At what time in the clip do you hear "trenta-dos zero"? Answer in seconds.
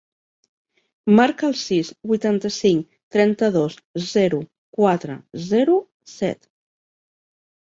3.17-4.41